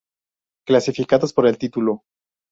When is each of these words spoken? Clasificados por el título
Clasificados 0.65 1.31
por 1.31 1.45
el 1.45 1.59
título 1.59 2.01